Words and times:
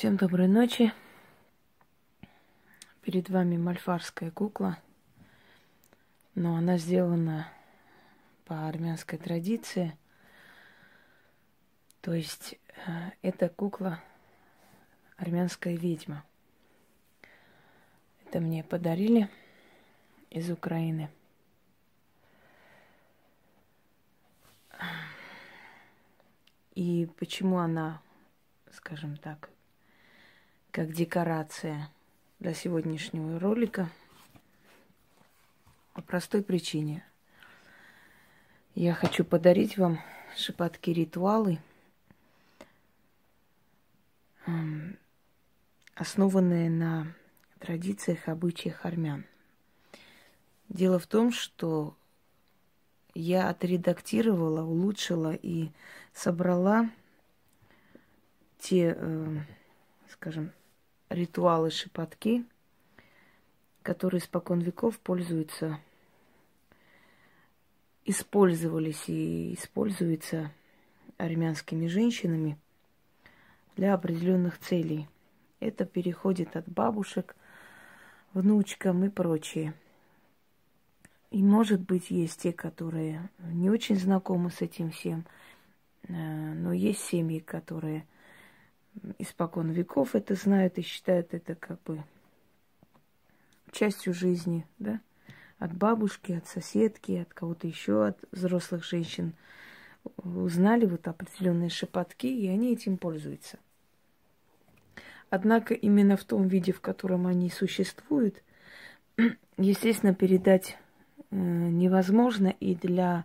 Всем 0.00 0.16
доброй 0.16 0.48
ночи. 0.48 0.94
Перед 3.02 3.28
вами 3.28 3.58
мальфарская 3.58 4.30
кукла, 4.30 4.78
но 6.34 6.56
она 6.56 6.78
сделана 6.78 7.52
по 8.46 8.66
армянской 8.66 9.18
традиции. 9.18 9.94
То 12.00 12.14
есть 12.14 12.58
э, 12.86 13.10
эта 13.20 13.50
кукла 13.50 14.00
армянская 15.18 15.76
ведьма. 15.76 16.24
Это 18.24 18.40
мне 18.40 18.64
подарили 18.64 19.28
из 20.30 20.50
Украины. 20.50 21.10
И 26.74 27.06
почему 27.18 27.58
она, 27.58 28.00
скажем 28.72 29.18
так, 29.18 29.50
как 30.72 30.92
декорация 30.92 31.90
для 32.38 32.54
сегодняшнего 32.54 33.40
ролика 33.40 33.88
по 35.94 36.02
простой 36.02 36.42
причине. 36.42 37.04
Я 38.74 38.94
хочу 38.94 39.24
подарить 39.24 39.76
вам 39.76 40.00
шепотки 40.36 40.90
ритуалы, 40.90 41.58
основанные 45.96 46.70
на 46.70 47.12
традициях, 47.58 48.28
обычаях 48.28 48.86
армян. 48.86 49.24
Дело 50.68 51.00
в 51.00 51.06
том, 51.08 51.32
что 51.32 51.96
я 53.12 53.48
отредактировала, 53.48 54.62
улучшила 54.62 55.34
и 55.34 55.70
собрала 56.14 56.88
те, 58.60 58.94
э, 58.96 59.38
скажем, 60.08 60.52
ритуалы 61.10 61.70
шепотки, 61.70 62.44
которые 63.82 64.20
испокон 64.20 64.60
веков 64.60 64.98
пользуются, 64.98 65.78
использовались 68.04 69.08
и 69.08 69.54
используются 69.54 70.52
армянскими 71.18 71.86
женщинами 71.86 72.58
для 73.76 73.94
определенных 73.94 74.58
целей. 74.58 75.08
Это 75.58 75.84
переходит 75.84 76.56
от 76.56 76.68
бабушек, 76.68 77.36
внучкам 78.32 79.04
и 79.04 79.08
прочее. 79.08 79.74
И, 81.30 81.42
может 81.42 81.80
быть, 81.80 82.10
есть 82.10 82.42
те, 82.42 82.52
которые 82.52 83.28
не 83.38 83.70
очень 83.70 83.96
знакомы 83.96 84.50
с 84.50 84.62
этим 84.62 84.90
всем, 84.90 85.26
э, 86.08 86.12
но 86.12 86.72
есть 86.72 87.00
семьи, 87.00 87.38
которые 87.38 88.06
испокон 89.18 89.70
веков 89.70 90.14
это 90.14 90.34
знают 90.34 90.78
и 90.78 90.82
считают 90.82 91.34
это 91.34 91.54
как 91.54 91.82
бы 91.82 92.02
частью 93.72 94.14
жизни, 94.14 94.66
да, 94.78 95.00
от 95.58 95.72
бабушки, 95.74 96.32
от 96.32 96.46
соседки, 96.46 97.12
от 97.12 97.32
кого-то 97.32 97.66
еще, 97.66 98.06
от 98.06 98.18
взрослых 98.32 98.84
женщин 98.84 99.34
узнали 100.16 100.86
вот 100.86 101.06
определенные 101.06 101.68
шепотки, 101.68 102.26
и 102.26 102.48
они 102.48 102.72
этим 102.72 102.96
пользуются. 102.96 103.58
Однако 105.28 105.74
именно 105.74 106.16
в 106.16 106.24
том 106.24 106.48
виде, 106.48 106.72
в 106.72 106.80
котором 106.80 107.26
они 107.26 107.50
существуют, 107.50 108.42
естественно, 109.58 110.14
передать 110.14 110.76
э, 111.30 111.36
невозможно, 111.36 112.48
и 112.48 112.74
для 112.74 113.24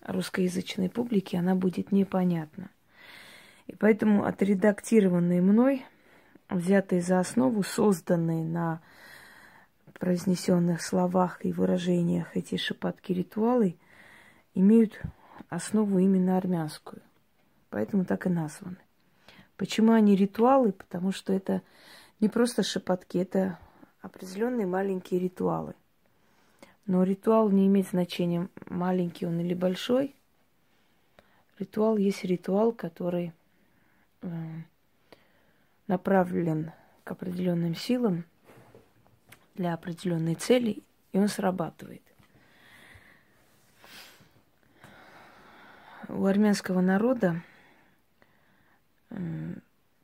русскоязычной 0.00 0.88
публики 0.88 1.36
она 1.36 1.54
будет 1.54 1.92
непонятна. 1.92 2.70
И 3.66 3.74
поэтому 3.74 4.24
отредактированные 4.24 5.40
мной, 5.40 5.84
взятые 6.50 7.00
за 7.00 7.18
основу, 7.18 7.62
созданные 7.62 8.44
на 8.44 8.80
произнесенных 9.98 10.82
словах 10.82 11.44
и 11.44 11.52
выражениях 11.52 12.36
эти 12.36 12.56
шепотки 12.56 13.12
ритуалы, 13.12 13.76
имеют 14.54 15.00
основу 15.48 15.98
именно 15.98 16.36
армянскую. 16.36 17.00
Поэтому 17.70 18.04
так 18.04 18.26
и 18.26 18.28
названы. 18.28 18.76
Почему 19.56 19.92
они 19.92 20.16
ритуалы? 20.16 20.72
Потому 20.72 21.12
что 21.12 21.32
это 21.32 21.62
не 22.20 22.28
просто 22.28 22.62
шепотки, 22.62 23.18
это 23.18 23.58
определенные 24.02 24.66
маленькие 24.66 25.20
ритуалы. 25.20 25.74
Но 26.86 27.02
ритуал 27.02 27.48
не 27.50 27.66
имеет 27.66 27.88
значения, 27.88 28.48
маленький 28.68 29.26
он 29.26 29.40
или 29.40 29.54
большой. 29.54 30.14
Ритуал 31.58 31.96
есть 31.96 32.24
ритуал, 32.24 32.72
который 32.72 33.32
направлен 35.86 36.72
к 37.04 37.10
определенным 37.10 37.74
силам 37.74 38.24
для 39.54 39.74
определенной 39.74 40.34
цели, 40.34 40.82
и 41.12 41.18
он 41.18 41.28
срабатывает. 41.28 42.02
У 46.08 46.26
армянского 46.26 46.80
народа 46.80 47.42
э, 49.10 49.54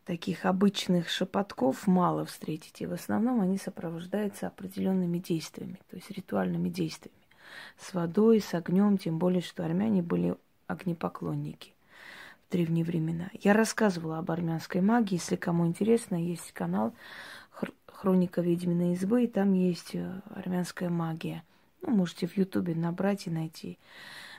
таких 0.05 0.47
обычных 0.47 1.09
шепотков 1.09 1.87
мало 1.87 2.25
встретите. 2.25 2.87
В 2.87 2.93
основном 2.93 3.41
они 3.41 3.59
сопровождаются 3.59 4.47
определенными 4.47 5.19
действиями, 5.19 5.79
то 5.91 5.97
есть 5.97 6.11
ритуальными 6.11 6.69
действиями. 6.69 7.19
С 7.79 7.93
водой, 7.93 8.41
с 8.41 8.55
огнем, 8.55 8.97
тем 8.97 9.19
более, 9.19 9.43
что 9.43 9.65
армяне 9.65 10.03
были 10.03 10.37
огнепоклонники 10.69 11.75
древние 12.51 12.85
времена. 12.85 13.31
Я 13.41 13.53
рассказывала 13.53 14.19
об 14.19 14.31
армянской 14.31 14.81
магии. 14.81 15.15
Если 15.15 15.37
кому 15.37 15.67
интересно, 15.67 16.17
есть 16.17 16.53
канал 16.53 16.93
Хроника 18.01 18.41
ведьминой 18.41 18.95
избы, 18.95 19.25
и 19.25 19.27
там 19.27 19.53
есть 19.53 19.95
э, 19.95 20.23
армянская 20.35 20.89
магия. 20.89 21.45
Ну, 21.83 21.91
можете 21.91 22.27
в 22.27 22.35
Ютубе 22.35 22.75
набрать 22.75 23.27
и 23.27 23.31
найти. 23.31 23.79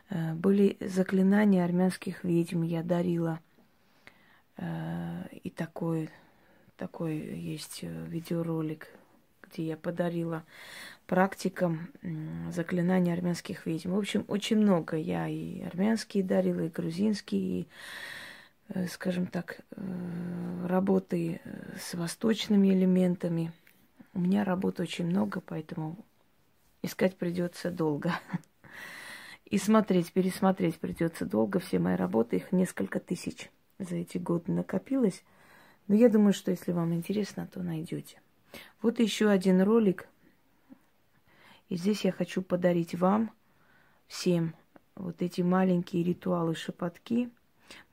Э, 0.09 0.33
были 0.33 0.77
заклинания 0.79 1.63
армянских 1.63 2.23
ведьм, 2.23 2.63
я 2.63 2.81
дарила. 2.81 3.39
Э, 4.57 5.27
и 5.43 5.51
такой, 5.51 6.09
такой 6.75 7.17
есть 7.17 7.83
видеоролик, 7.83 8.87
где 9.51 9.63
я 9.67 9.77
подарила 9.77 10.43
практикам 11.07 11.89
заклинания 12.51 13.13
армянских 13.13 13.65
ведьм. 13.65 13.91
В 13.91 13.97
общем, 13.97 14.23
очень 14.27 14.57
много. 14.57 14.97
Я 14.97 15.27
и 15.27 15.61
армянские 15.61 16.23
дарила, 16.23 16.61
и 16.61 16.69
грузинские, 16.69 17.41
и, 17.41 17.67
э, 18.69 18.87
скажем 18.87 19.27
так, 19.27 19.59
э, 19.71 20.65
работы 20.67 21.41
э, 21.43 21.77
с 21.79 21.93
восточными 21.95 22.69
элементами. 22.69 23.51
У 24.13 24.19
меня 24.19 24.43
работы 24.43 24.83
очень 24.83 25.07
много, 25.07 25.41
поэтому 25.41 25.97
искать 26.81 27.17
придется 27.17 27.71
долго. 27.71 28.13
И 29.45 29.57
смотреть, 29.57 30.13
пересмотреть 30.13 30.77
придется 30.77 31.25
долго. 31.25 31.59
Все 31.59 31.77
мои 31.77 31.95
работы, 31.95 32.37
их 32.37 32.53
несколько 32.53 33.01
тысяч 33.01 33.49
за 33.79 33.97
эти 33.97 34.17
годы 34.17 34.53
накопилось. 34.53 35.23
Но 35.89 35.95
я 35.95 36.07
думаю, 36.07 36.31
что 36.31 36.51
если 36.51 36.71
вам 36.71 36.93
интересно, 36.93 37.47
то 37.51 37.61
найдете. 37.61 38.21
Вот 38.81 38.99
еще 38.99 39.29
один 39.29 39.61
ролик 39.61 40.07
и 41.71 41.77
здесь 41.77 42.03
я 42.03 42.11
хочу 42.11 42.41
подарить 42.41 42.95
вам 42.95 43.31
всем 44.07 44.55
вот 44.97 45.21
эти 45.21 45.39
маленькие 45.39 46.03
ритуалы 46.03 46.53
шепотки. 46.53 47.29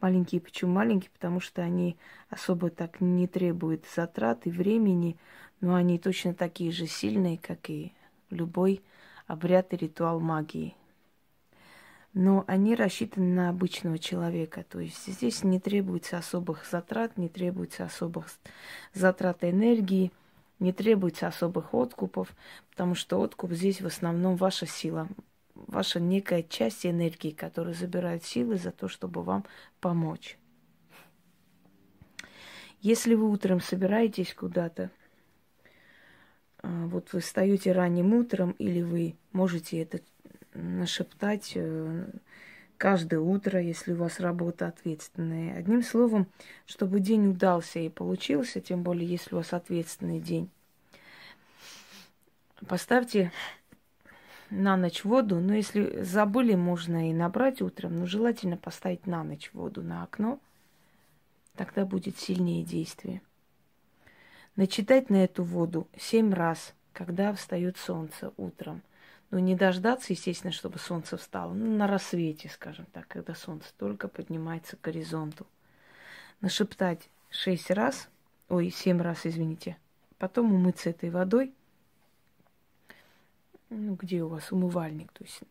Маленькие, 0.01 0.41
почему 0.41 0.73
маленькие? 0.73 1.13
Потому 1.13 1.39
что 1.39 1.63
они 1.63 1.97
особо 2.29 2.71
так 2.71 3.01
не 3.01 3.29
требуют 3.29 3.85
затрат 3.95 4.49
и 4.49 4.51
времени, 4.51 5.17
но 5.61 5.77
они 5.77 5.97
точно 6.01 6.35
такие 6.35 6.73
же 6.73 6.89
сильные, 6.89 7.39
как 7.39 7.71
и 7.71 7.93
любой 8.31 8.83
обряд 9.29 9.73
и 9.73 9.77
ритуал 9.77 10.19
магии. 10.19 10.75
Но 12.15 12.43
они 12.49 12.75
рассчитаны 12.75 13.33
на 13.33 13.49
обычного 13.49 14.01
человека. 14.01 14.65
То 14.69 14.81
есть 14.81 15.07
здесь 15.07 15.45
не 15.45 15.61
требуется 15.61 16.19
особых 16.19 16.67
затрат, 16.69 17.17
не 17.17 17.29
требуется 17.29 17.85
особых 17.85 18.27
затрат 18.93 19.45
энергии– 19.45 20.11
не 20.59 20.73
требуется 20.73 21.27
особых 21.27 21.75
откупов, 21.75 22.35
потому 22.71 22.95
что 22.95 23.19
откуп 23.21 23.53
здесь 23.53 23.81
в 23.81 23.87
основном 23.87 24.37
ваша 24.37 24.67
сила, 24.67 25.09
ваша 25.55 26.01
некая 26.01 26.43
часть 26.43 26.87
энергии, 26.87 27.31
которая 27.31 27.75
забирает 27.75 28.25
силы 28.25 28.57
за 28.57 28.73
то, 28.73 28.89
чтобы 28.89 29.23
вам 29.23 29.45
помочь. 29.81 30.39
Если 32.81 33.15
вы 33.15 33.29
утром 33.31 33.61
собираетесь 33.61 34.35
куда-то, 34.35 34.91
а, 36.61 36.87
вот 36.87 37.13
вы 37.13 37.21
встаете 37.21 37.73
ранним 37.73 38.15
утром, 38.15 38.53
или 38.53 38.83
вы 38.83 39.17
можете 39.33 39.81
это 39.81 40.01
нашептать 40.55 41.53
э, 41.55 42.07
каждое 42.79 43.21
утро, 43.21 43.61
если 43.61 43.93
у 43.93 43.97
вас 43.97 44.21
работа 44.21 44.69
ответственная. 44.69 45.59
Одним 45.59 45.83
словом, 45.83 46.29
чтобы 46.67 47.01
день 47.01 47.27
удался 47.27 47.81
и 47.81 47.89
получился, 47.89 48.61
тем 48.61 48.83
более, 48.83 49.09
если 49.09 49.35
у 49.35 49.39
вас 49.39 49.53
ответственный 49.53 50.21
день, 50.21 50.49
поставьте 52.67 53.33
на 54.51 54.77
ночь 54.77 55.05
воду, 55.05 55.41
но 55.41 55.55
если 55.55 56.03
забыли, 56.03 56.55
можно 56.55 57.11
и 57.11 57.13
набрать 57.13 57.61
утром, 57.61 57.99
но 57.99 58.07
желательно 58.07 58.57
поставить 58.57 59.07
на 59.07 59.23
ночь 59.25 59.51
воду 59.53 59.83
на 59.83 60.05
окно, 60.05 60.41
тогда 61.55 61.85
будет 61.85 62.19
сильнее 62.19 62.65
действие. 62.65 63.21
начитать 64.57 65.09
на 65.09 65.23
эту 65.23 65.45
воду 65.45 65.87
семь 65.97 66.33
раз, 66.35 66.75
когда 66.93 67.33
встает 67.33 67.77
солнце 67.77 68.33
утром. 68.37 68.83
Ну, 69.31 69.39
не 69.39 69.55
дождаться, 69.55 70.13
естественно, 70.13 70.53
чтобы 70.53 70.79
солнце 70.79 71.17
встало. 71.19 71.53
Ну, 71.53 71.77
на 71.77 71.87
рассвете, 71.87 72.49
скажем 72.49 72.87
так, 72.93 73.07
когда 73.09 73.35
солнце 73.35 73.69
только 73.77 74.09
поднимается 74.09 74.77
к 74.77 74.81
горизонту. 74.81 75.47
Нашептать 76.41 77.11
шесть 77.31 77.71
раз, 77.71 78.09
ой, 78.49 78.71
семь 78.71 79.03
раз, 79.03 79.27
извините. 79.27 79.77
Потом 80.19 80.55
умыться 80.55 80.91
этой 80.91 81.11
водой. 81.11 81.53
Ну, 83.69 83.97
где 83.97 84.23
у 84.23 84.29
вас 84.29 84.51
умывальник? 84.51 85.13
То 85.13 85.25
есть 85.25 85.43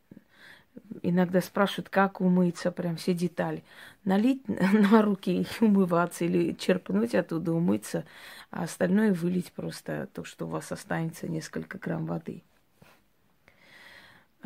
иногда 1.04 1.40
спрашивают, 1.42 1.90
как 1.90 2.20
умыться, 2.20 2.72
прям 2.72 2.96
все 2.96 3.14
детали. 3.14 3.64
Налить 4.06 4.42
на 4.48 5.04
руки 5.04 5.44
и 5.44 5.64
умываться, 5.64 6.26
или 6.26 6.54
черпнуть 6.54 7.14
оттуда, 7.14 7.54
умыться, 7.54 8.06
а 8.50 8.64
остальное 8.64 9.14
вылить 9.14 9.52
просто 9.52 10.08
то, 10.14 10.24
что 10.24 10.48
у 10.48 10.50
вас 10.50 10.72
останется 10.72 11.28
несколько 11.28 11.78
грамм 11.78 12.08
воды. 12.08 12.44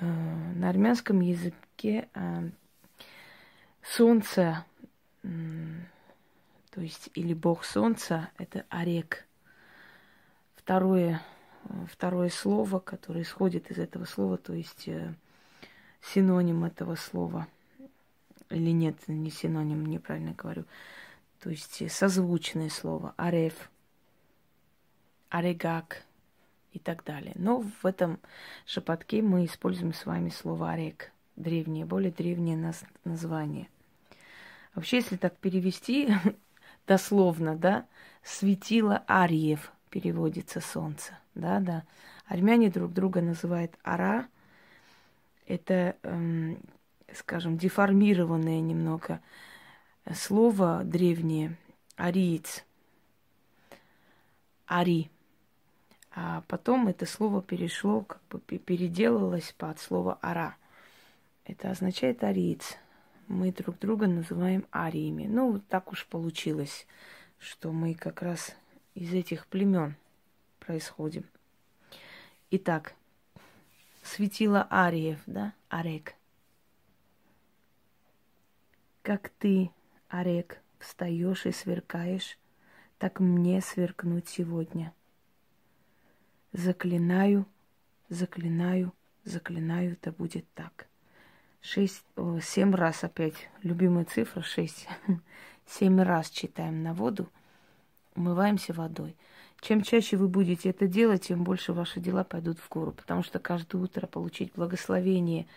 Э, 0.01 0.05
на 0.55 0.69
армянском 0.69 1.21
языке 1.21 2.09
э, 2.15 2.49
солнце, 3.83 4.65
то 5.21 6.81
есть 6.81 7.11
или 7.13 7.35
бог 7.35 7.63
солнца, 7.63 8.31
это 8.39 8.65
орек. 8.69 9.27
Второе, 10.55 11.21
э, 11.65 11.85
второе 11.87 12.29
слово, 12.29 12.79
которое 12.79 13.21
исходит 13.21 13.69
из 13.69 13.77
этого 13.77 14.05
слова, 14.05 14.37
то 14.37 14.53
есть 14.53 14.89
синоним 16.01 16.63
этого 16.63 16.95
слова. 16.95 17.47
Или 18.49 18.71
нет, 18.71 18.97
не 19.07 19.29
синоним, 19.29 19.85
неправильно 19.85 20.33
говорю. 20.33 20.65
То 21.41 21.51
есть 21.51 21.91
созвучное 21.91 22.69
слово. 22.69 23.13
Ареф, 23.17 23.69
арегак 25.29 26.03
и 26.71 26.79
так 26.79 27.03
далее. 27.03 27.33
Но 27.35 27.63
в 27.81 27.85
этом 27.85 28.19
шепотке 28.65 29.21
мы 29.21 29.45
используем 29.45 29.93
с 29.93 30.05
вами 30.05 30.29
слово 30.29 30.71
арек. 30.71 31.11
Древнее, 31.35 31.85
более 31.85 32.11
древнее 32.11 32.73
название. 33.03 33.67
Вообще, 34.75 34.97
если 34.97 35.17
так 35.17 35.37
перевести 35.37 36.13
дословно, 36.87 37.55
да, 37.55 37.85
светило 38.23 39.03
Ариев 39.07 39.71
переводится 39.89 40.61
солнце. 40.61 41.17
Да, 41.35 41.59
да. 41.59 41.83
Армяне 42.27 42.69
друг 42.69 42.93
друга 42.93 43.21
называют 43.21 43.73
Ара– 43.83 44.27
это, 45.51 45.97
эм, 46.03 46.59
скажем, 47.13 47.57
деформированное 47.57 48.61
немного 48.61 49.21
слово 50.13 50.83
древнее, 50.83 51.57
ариец, 51.97 52.63
ари. 54.65 55.11
А 56.13 56.43
потом 56.47 56.87
это 56.87 57.05
слово 57.05 57.41
перешло, 57.41 58.01
как 58.01 58.21
бы 58.29 58.39
переделалось 58.39 59.53
под 59.57 59.79
слово 59.79 60.19
ара. 60.21 60.55
Это 61.45 61.71
означает 61.71 62.23
ариец. 62.23 62.77
Мы 63.27 63.51
друг 63.51 63.79
друга 63.79 64.07
называем 64.07 64.65
ариями. 64.71 65.25
Ну, 65.25 65.53
вот 65.53 65.67
так 65.67 65.91
уж 65.91 66.05
получилось, 66.05 66.85
что 67.39 67.71
мы 67.71 67.93
как 67.93 68.21
раз 68.21 68.53
из 68.93 69.13
этих 69.13 69.47
племен 69.47 69.95
происходим. 70.59 71.23
Итак, 72.51 72.93
светило 74.03 74.67
Ариев, 74.69 75.19
да, 75.25 75.53
Арек. 75.69 76.15
Как 79.01 79.29
ты, 79.29 79.71
Арек, 80.09 80.61
встаешь 80.77 81.45
и 81.45 81.51
сверкаешь, 81.51 82.37
так 82.97 83.21
мне 83.21 83.61
сверкнуть 83.61 84.27
сегодня. 84.27 84.93
Заклинаю, 86.53 87.45
заклинаю, 88.09 88.93
заклинаю, 89.23 89.97
да 90.01 90.11
будет 90.11 90.45
так. 90.53 90.87
Шесть, 91.61 92.03
семь 92.41 92.75
раз 92.75 93.03
опять, 93.03 93.49
любимая 93.63 94.05
цифра 94.05 94.41
шесть. 94.41 94.87
Семь 95.67 96.01
раз 96.01 96.29
читаем 96.29 96.83
на 96.83 96.93
воду, 96.93 97.31
умываемся 98.15 98.73
водой. 98.73 99.15
Чем 99.61 99.83
чаще 99.83 100.17
вы 100.17 100.27
будете 100.27 100.71
это 100.71 100.87
делать, 100.87 101.27
тем 101.27 101.43
больше 101.43 101.71
ваши 101.71 101.99
дела 101.99 102.23
пойдут 102.23 102.59
в 102.59 102.67
гору. 102.67 102.91
Потому 102.91 103.23
что 103.23 103.39
каждое 103.39 103.77
утро 103.77 104.07
получить 104.07 104.51
благословение 104.53 105.47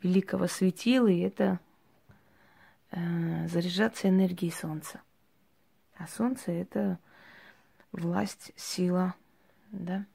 великого 0.00 0.46
светила, 0.46 1.08
и 1.08 1.18
это 1.18 1.58
э, 2.92 3.48
заряжаться 3.48 4.08
энергией 4.08 4.52
солнца. 4.52 5.02
А 5.96 6.06
солнце 6.06 6.52
это 6.52 6.98
власть, 7.92 8.52
сила, 8.56 9.14
да, 9.72 10.06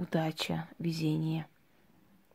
удача, 0.00 0.66
везение. 0.78 1.46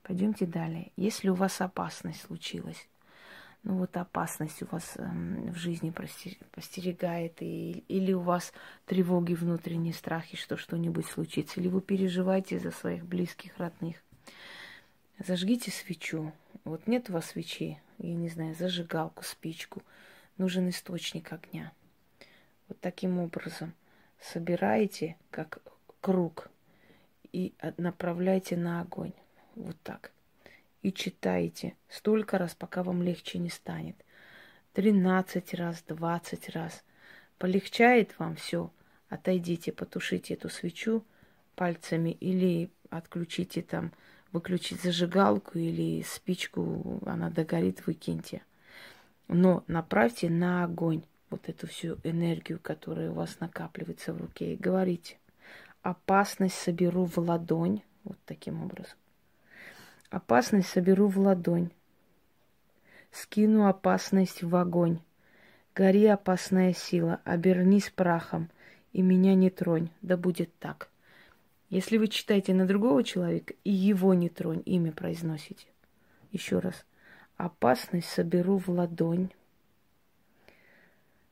Пойдемте 0.03 0.45
далее. 0.45 0.91
Если 0.97 1.29
у 1.29 1.33
вас 1.33 1.59
опасность 1.61 2.21
случилась, 2.21 2.87
ну 3.63 3.77
вот 3.77 3.97
опасность 3.97 4.61
у 4.61 4.67
вас 4.67 4.93
эм, 4.97 5.51
в 5.51 5.55
жизни 5.55 5.91
постерегает, 6.51 7.41
и, 7.41 7.83
или 7.87 8.13
у 8.13 8.19
вас 8.19 8.53
тревоги, 8.85 9.33
внутренние 9.33 9.93
страхи, 9.93 10.37
что 10.37 10.57
что-нибудь 10.57 11.07
случится, 11.07 11.59
или 11.59 11.67
вы 11.67 11.81
переживаете 11.81 12.59
за 12.59 12.69
своих 12.69 13.03
близких, 13.03 13.57
родных. 13.57 13.97
Зажгите 15.17 15.71
свечу. 15.71 16.31
Вот 16.65 16.85
нет 16.85 17.09
у 17.09 17.13
вас 17.13 17.27
свечи, 17.27 17.79
я 17.97 18.13
не 18.13 18.29
знаю, 18.29 18.53
зажигалку, 18.53 19.23
спичку. 19.23 19.81
Нужен 20.37 20.69
источник 20.69 21.33
огня. 21.33 21.71
Вот 22.67 22.79
таким 22.79 23.17
образом 23.17 23.73
собираете, 24.19 25.15
как 25.31 25.59
круг, 26.01 26.51
и 27.35 27.53
направляйте 27.77 28.55
на 28.55 28.81
огонь. 28.81 29.13
Вот 29.55 29.75
так 29.83 30.11
и 30.85 30.93
читаете 30.93 31.75
столько 31.89 32.37
раз, 32.37 32.53
пока 32.53 32.83
вам 32.83 33.01
легче 33.01 33.39
не 33.39 33.49
станет. 33.49 33.95
Тринадцать 34.73 35.53
раз, 35.55 35.83
двадцать 35.87 36.49
раз. 36.49 36.83
Полегчает 37.39 38.17
вам 38.19 38.35
все, 38.35 38.71
отойдите, 39.09 39.71
потушите 39.71 40.35
эту 40.35 40.47
свечу 40.49 41.03
пальцами 41.55 42.11
или 42.11 42.69
отключите 42.91 43.63
там, 43.63 43.91
выключить 44.31 44.81
зажигалку 44.81 45.57
или 45.57 46.03
спичку, 46.03 47.01
она 47.05 47.31
догорит, 47.31 47.87
выкиньте. 47.87 48.43
Но 49.27 49.63
направьте 49.67 50.29
на 50.29 50.65
огонь 50.65 51.01
вот 51.31 51.49
эту 51.49 51.65
всю 51.65 51.97
энергию, 52.03 52.59
которая 52.59 53.09
у 53.09 53.15
вас 53.15 53.39
накапливается 53.39 54.13
в 54.13 54.21
руке, 54.21 54.53
и 54.53 54.57
говорите, 54.57 55.17
опасность 55.85 56.55
соберу 56.55 57.05
в 57.05 57.19
ладонь, 57.19 57.83
вот 58.05 58.17
таким 58.25 58.63
образом. 58.63 58.97
Опасность 60.09 60.69
соберу 60.69 61.07
в 61.07 61.19
ладонь. 61.19 61.69
Скину 63.11 63.67
опасность 63.67 64.41
в 64.41 64.55
огонь. 64.55 64.99
Гори, 65.75 66.07
опасная 66.07 66.73
сила, 66.73 67.21
обернись 67.23 67.91
прахом, 67.91 68.49
и 68.93 69.03
меня 69.03 69.35
не 69.35 69.51
тронь, 69.51 69.89
да 70.01 70.17
будет 70.17 70.57
так. 70.57 70.89
Если 71.69 71.97
вы 71.97 72.07
читаете 72.07 72.55
на 72.55 72.65
другого 72.65 73.03
человека, 73.03 73.53
и 73.63 73.71
его 73.71 74.15
не 74.15 74.29
тронь, 74.29 74.63
имя 74.65 74.91
произносите. 74.91 75.67
Еще 76.31 76.57
раз. 76.57 76.83
Опасность 77.37 78.09
соберу 78.09 78.57
в 78.57 78.69
ладонь. 78.69 79.29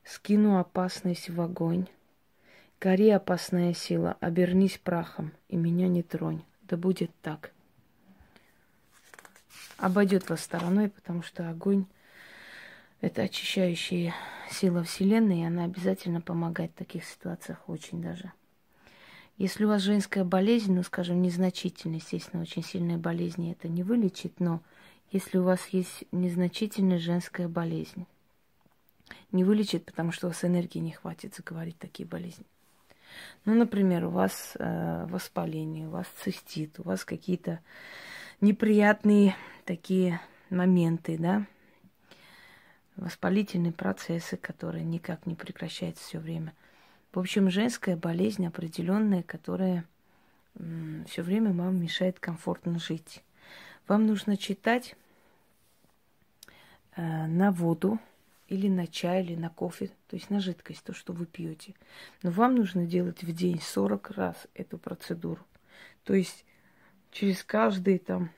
Скину 0.04 0.60
опасность 0.60 1.28
в 1.28 1.40
огонь. 1.40 1.88
Гори, 2.84 3.08
опасная 3.08 3.72
сила, 3.72 4.16
обернись 4.20 4.78
прахом, 4.78 5.32
и 5.48 5.56
меня 5.56 5.88
не 5.88 6.02
тронь. 6.02 6.42
Да 6.62 6.76
будет 6.76 7.10
так 7.22 7.50
обойдет 9.78 10.28
вас 10.28 10.40
стороной, 10.40 10.88
потому 10.88 11.22
что 11.22 11.48
огонь– 11.48 11.86
это 13.00 13.22
очищающая 13.22 14.14
сила 14.50 14.84
Вселенной, 14.84 15.40
и 15.40 15.44
она 15.44 15.64
обязательно 15.64 16.20
помогает 16.20 16.72
в 16.72 16.78
таких 16.78 17.04
ситуациях 17.04 17.58
очень 17.68 18.00
даже. 18.00 18.32
Если 19.36 19.64
у 19.64 19.68
вас 19.68 19.82
женская 19.82 20.24
болезнь, 20.24 20.74
ну, 20.74 20.82
скажем, 20.82 21.20
незначительная, 21.20 21.98
естественно, 21.98 22.42
очень 22.42 22.62
сильная 22.62 22.98
болезнь, 22.98 23.50
это 23.50 23.66
не 23.68 23.82
вылечит, 23.82 24.38
но 24.40 24.60
если 25.10 25.38
у 25.38 25.42
вас 25.42 25.68
есть 25.68 26.04
незначительная 26.12 26.98
женская 26.98 27.48
болезнь, 27.48 28.06
не 29.32 29.42
вылечит, 29.42 29.84
потому 29.84 30.12
что 30.12 30.26
у 30.26 30.30
вас 30.30 30.44
энергии 30.44 30.78
не 30.78 30.92
хватит 30.92 31.34
заговорить 31.34 31.78
такие 31.78 32.06
болезни. 32.06 32.44
Ну, 33.44 33.54
например, 33.54 34.06
у 34.06 34.10
вас 34.10 34.56
э, 34.58 35.06
воспаление, 35.08 35.86
у 35.86 35.90
вас 35.90 36.06
цистит, 36.22 36.78
у 36.78 36.82
вас 36.82 37.04
какие-то 37.04 37.60
неприятные 38.40 39.36
такие 39.64 40.20
моменты, 40.50 41.18
да, 41.18 41.46
воспалительные 42.96 43.72
процессы, 43.72 44.36
которые 44.36 44.84
никак 44.84 45.26
не 45.26 45.34
прекращаются 45.34 46.04
все 46.04 46.18
время. 46.18 46.54
В 47.12 47.18
общем, 47.18 47.50
женская 47.50 47.96
болезнь 47.96 48.46
определенная, 48.46 49.22
которая 49.22 49.84
все 51.06 51.22
время 51.22 51.52
вам 51.52 51.80
мешает 51.80 52.18
комфортно 52.20 52.78
жить. 52.78 53.22
Вам 53.88 54.06
нужно 54.06 54.36
читать 54.36 54.94
э, 56.96 57.26
на 57.26 57.50
воду 57.50 57.98
или 58.48 58.68
на 58.68 58.86
чай, 58.86 59.24
или 59.24 59.34
на 59.34 59.50
кофе, 59.50 59.90
то 60.08 60.16
есть 60.16 60.30
на 60.30 60.40
жидкость, 60.40 60.84
то, 60.84 60.92
что 60.92 61.12
вы 61.12 61.26
пьете. 61.26 61.74
Но 62.22 62.30
вам 62.30 62.54
нужно 62.54 62.86
делать 62.86 63.22
в 63.22 63.32
день 63.32 63.60
40 63.60 64.10
раз 64.10 64.46
эту 64.54 64.78
процедуру. 64.78 65.42
То 66.04 66.14
есть 66.14 66.44
через 67.10 67.42
каждые 67.42 67.98
там 67.98 68.30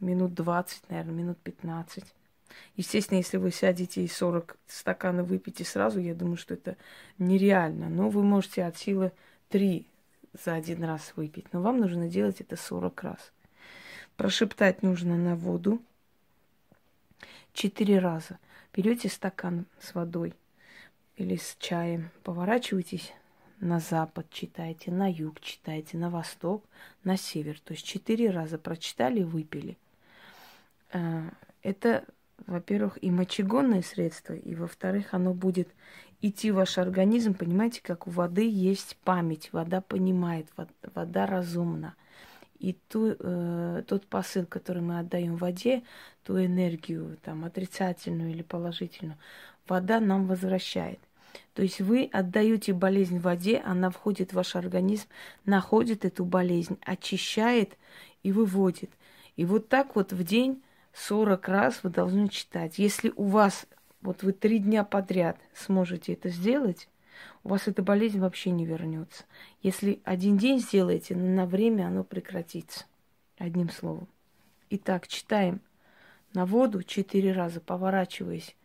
минут 0.00 0.34
20, 0.34 0.90
наверное, 0.90 1.14
минут 1.14 1.38
15. 1.38 2.04
Естественно, 2.76 3.18
если 3.18 3.36
вы 3.36 3.50
сядете 3.50 4.04
и 4.04 4.08
40 4.08 4.58
стаканов 4.66 5.28
выпьете 5.28 5.64
сразу, 5.64 6.00
я 6.00 6.14
думаю, 6.14 6.36
что 6.36 6.54
это 6.54 6.76
нереально. 7.18 7.88
Но 7.88 8.10
вы 8.10 8.22
можете 8.22 8.64
от 8.64 8.76
силы 8.76 9.12
3 9.48 9.86
за 10.44 10.54
один 10.54 10.84
раз 10.84 11.12
выпить. 11.16 11.52
Но 11.52 11.62
вам 11.62 11.78
нужно 11.78 12.08
делать 12.08 12.40
это 12.40 12.56
40 12.56 13.02
раз. 13.02 13.32
Прошептать 14.16 14.82
нужно 14.82 15.16
на 15.16 15.36
воду 15.36 15.80
4 17.54 17.98
раза. 17.98 18.38
Берете 18.74 19.08
стакан 19.08 19.66
с 19.78 19.94
водой 19.94 20.34
или 21.16 21.36
с 21.36 21.56
чаем, 21.58 22.10
поворачиваетесь 22.22 23.12
на 23.60 23.78
запад 23.80 24.26
читайте, 24.30 24.90
на 24.90 25.10
юг 25.10 25.40
читайте, 25.40 25.96
на 25.98 26.10
восток, 26.10 26.64
на 27.04 27.16
север. 27.16 27.60
То 27.60 27.74
есть 27.74 27.86
четыре 27.86 28.30
раза 28.30 28.58
прочитали, 28.58 29.22
выпили. 29.22 29.76
Э, 30.92 31.28
это, 31.62 32.04
во-первых, 32.46 32.98
и 33.02 33.10
мочегонное 33.10 33.82
средство, 33.82 34.32
и, 34.32 34.54
во-вторых, 34.54 35.14
оно 35.14 35.34
будет 35.34 35.68
идти 36.22 36.50
в 36.50 36.56
ваш 36.56 36.78
организм. 36.78 37.34
Понимаете, 37.34 37.82
как 37.82 38.06
у 38.06 38.10
воды 38.10 38.48
есть 38.48 38.96
память, 39.04 39.52
вода 39.52 39.80
понимает, 39.80 40.48
вода 40.94 41.26
разумна. 41.26 41.94
И 42.62 42.74
ту, 42.88 43.16
э, 43.18 43.82
тот 43.88 44.06
посыл, 44.06 44.46
который 44.46 44.82
мы 44.82 45.00
отдаем 45.00 45.34
воде, 45.34 45.82
ту 46.22 46.38
энергию, 46.38 47.18
там, 47.24 47.44
отрицательную 47.44 48.30
или 48.30 48.42
положительную, 48.42 49.18
вода 49.66 49.98
нам 49.98 50.28
возвращает. 50.28 51.00
То 51.54 51.62
есть 51.62 51.80
вы 51.80 52.08
отдаете 52.12 52.72
болезнь 52.72 53.18
воде, 53.18 53.60
она 53.64 53.90
входит 53.90 54.30
в 54.30 54.36
ваш 54.36 54.54
организм, 54.54 55.08
находит 55.44 56.04
эту 56.04 56.24
болезнь, 56.24 56.78
очищает 56.82 57.76
и 58.22 58.30
выводит. 58.30 58.90
И 59.34 59.44
вот 59.44 59.68
так 59.68 59.96
вот 59.96 60.12
в 60.12 60.22
день 60.22 60.62
40 60.92 61.48
раз 61.48 61.80
вы 61.82 61.90
должны 61.90 62.28
читать. 62.28 62.78
Если 62.78 63.12
у 63.16 63.24
вас, 63.24 63.66
вот 64.02 64.22
вы 64.22 64.32
три 64.32 64.60
дня 64.60 64.84
подряд 64.84 65.36
сможете 65.52 66.12
это 66.12 66.28
сделать, 66.28 66.88
у 67.44 67.50
вас 67.50 67.68
эта 67.68 67.82
болезнь 67.82 68.18
вообще 68.18 68.50
не 68.50 68.64
вернется. 68.64 69.24
Если 69.62 70.00
один 70.04 70.36
день 70.38 70.60
сделаете, 70.60 71.16
на 71.16 71.46
время 71.46 71.86
оно 71.86 72.04
прекратится. 72.04 72.84
Одним 73.38 73.70
словом. 73.70 74.08
Итак, 74.70 75.08
читаем 75.08 75.60
на 76.34 76.46
воду 76.46 76.82
четыре 76.82 77.32
раза, 77.32 77.60
поворачиваясь. 77.60 78.56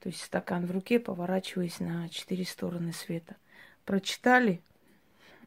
То 0.00 0.08
есть 0.08 0.22
стакан 0.22 0.66
в 0.66 0.70
руке, 0.70 1.00
поворачиваясь 1.00 1.80
на 1.80 2.08
четыре 2.08 2.44
стороны 2.44 2.92
света. 2.92 3.36
Прочитали, 3.84 4.60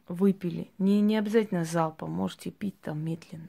выпили. 0.08 0.70
Не, 0.78 1.00
не 1.00 1.16
обязательно 1.16 1.64
залпом, 1.64 2.10
можете 2.10 2.50
пить 2.50 2.78
там 2.80 3.04
медленно. 3.04 3.48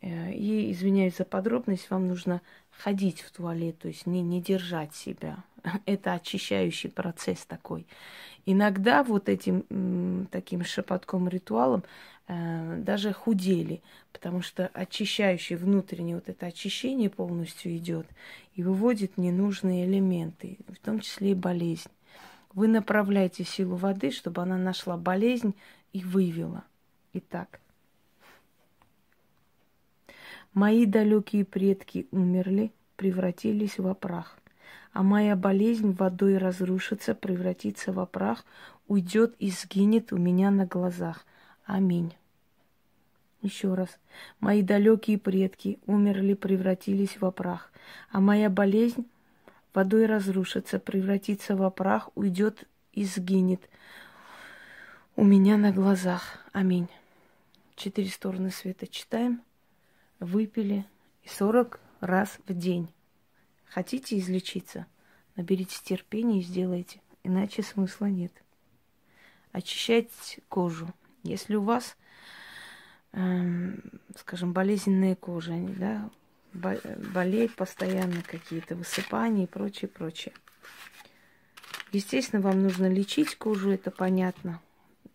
Э, 0.00 0.32
и, 0.32 0.72
извиняюсь 0.72 1.16
за 1.16 1.24
подробность, 1.24 1.90
вам 1.90 2.08
нужно 2.08 2.42
ходить 2.70 3.20
в 3.20 3.30
туалет, 3.30 3.78
то 3.78 3.88
есть 3.88 4.06
не, 4.06 4.22
не 4.22 4.40
держать 4.40 4.94
себя. 4.94 5.38
Это 5.86 6.14
очищающий 6.14 6.90
процесс 6.90 7.44
такой. 7.44 7.86
Иногда 8.44 9.02
вот 9.02 9.28
этим 9.28 10.28
таким 10.30 10.64
шепотком 10.64 11.28
ритуалом 11.28 11.82
э, 12.28 12.76
даже 12.78 13.12
худели, 13.12 13.82
потому 14.12 14.40
что 14.40 14.68
очищающий 14.72 15.56
внутреннее 15.56 16.14
вот 16.14 16.28
это 16.28 16.46
очищение 16.46 17.10
полностью 17.10 17.76
идет 17.76 18.06
и 18.54 18.62
выводит 18.62 19.18
ненужные 19.18 19.84
элементы, 19.84 20.58
в 20.68 20.78
том 20.78 21.00
числе 21.00 21.32
и 21.32 21.34
болезнь. 21.34 21.90
Вы 22.54 22.68
направляете 22.68 23.44
силу 23.44 23.76
воды, 23.76 24.12
чтобы 24.12 24.42
она 24.42 24.56
нашла 24.56 24.96
болезнь 24.96 25.54
и 25.92 26.02
вывела. 26.02 26.64
Итак, 27.14 27.60
Мои 30.52 30.86
далекие 30.86 31.44
предки 31.44 32.08
умерли, 32.10 32.72
превратились 32.96 33.78
в 33.78 33.92
прах. 33.94 34.38
А 34.92 35.02
моя 35.02 35.36
болезнь 35.36 35.92
водой 35.92 36.38
разрушится, 36.38 37.14
превратится 37.14 37.92
в 37.92 38.04
прах, 38.06 38.44
уйдет 38.88 39.34
и 39.38 39.50
сгинет 39.50 40.12
у 40.12 40.16
меня 40.16 40.50
на 40.50 40.64
глазах. 40.64 41.26
Аминь. 41.66 42.14
Еще 43.42 43.74
раз. 43.74 43.90
Мои 44.40 44.62
далекие 44.62 45.18
предки 45.18 45.78
умерли, 45.86 46.34
превратились 46.34 47.20
в 47.20 47.30
прах. 47.30 47.70
А 48.10 48.20
моя 48.20 48.48
болезнь 48.48 49.06
водой 49.74 50.06
разрушится, 50.06 50.78
превратится 50.78 51.54
в 51.54 51.68
прах, 51.70 52.08
уйдет 52.14 52.64
и 52.92 53.04
сгинет 53.04 53.68
у 55.14 55.24
меня 55.24 55.56
на 55.58 55.72
глазах. 55.72 56.38
Аминь. 56.52 56.88
Четыре 57.74 58.08
стороны 58.08 58.50
света 58.50 58.86
читаем 58.86 59.42
выпили 60.20 60.86
и 61.22 61.28
40 61.28 61.80
раз 62.00 62.38
в 62.46 62.54
день. 62.54 62.92
Хотите 63.66 64.18
излечиться? 64.18 64.86
Наберите 65.34 65.78
терпения 65.82 66.40
и 66.40 66.42
сделайте, 66.42 67.00
иначе 67.22 67.62
смысла 67.62 68.06
нет. 68.06 68.32
Очищать 69.52 70.40
кожу. 70.48 70.88
Если 71.22 71.56
у 71.56 71.62
вас, 71.62 71.96
эм, 73.12 73.82
скажем, 74.16 74.52
болезненная 74.52 75.14
кожа, 75.14 75.54
да, 75.78 76.10
болеет 76.52 77.54
постоянно 77.54 78.22
какие-то 78.22 78.76
высыпания 78.76 79.44
и 79.44 79.48
прочее, 79.48 79.88
прочее. 79.88 80.32
Естественно, 81.92 82.40
вам 82.40 82.62
нужно 82.62 82.88
лечить 82.88 83.36
кожу, 83.36 83.70
это 83.70 83.90
понятно 83.90 84.60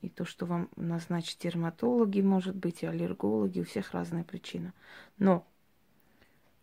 и 0.02 0.10
то, 0.10 0.26
что 0.26 0.46
вам 0.46 0.70
назначат 0.76 1.40
дерматологи, 1.40 2.22
может 2.22 2.56
быть, 2.56 2.84
и 2.84 2.88
аллергологи, 2.88 3.60
у 3.60 3.66
всех 3.66 3.92
разная 3.92 4.24
причина. 4.24 4.74
Но 5.18 5.46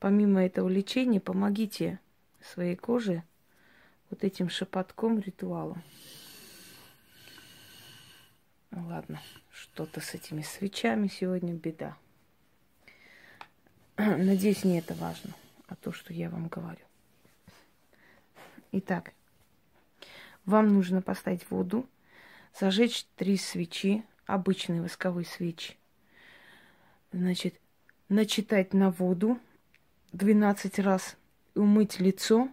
помимо 0.01 0.45
этого 0.45 0.69
лечения, 0.69 1.21
помогите 1.21 2.01
своей 2.41 2.77
коже 2.77 3.23
вот 4.11 4.25
этим 4.25 4.49
шепотком 4.49 5.21
ритуалом. 5.21 5.83
Ладно, 8.73 9.21
что-то 9.51 10.01
с 10.01 10.15
этими 10.15 10.43
свечами 10.43 11.09
сегодня 11.09 11.55
беда. 11.55 11.97
Надеюсь, 13.97 14.65
не 14.65 14.79
это 14.79 14.95
важно, 14.95 15.33
а 15.69 15.77
то, 15.77 15.93
что 15.93 16.13
я 16.13 16.29
вам 16.29 16.49
говорю. 16.49 16.85
Итак, 18.73 19.13
вам 20.45 20.75
нужно 20.75 21.03
поставить 21.03 21.51
воду 21.51 21.87
зажечь 22.59 23.07
три 23.17 23.37
свечи, 23.37 24.05
обычные 24.27 24.83
восковые 24.83 25.25
свечи. 25.25 25.77
Значит, 27.13 27.61
начитать 28.09 28.75
на 28.75 28.91
воду 28.91 29.39
12 30.13 30.79
раз, 30.79 31.17
умыть 31.55 32.01
лицо, 32.01 32.49